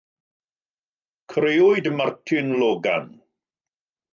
[1.33, 3.07] Crewyd Martin Logan.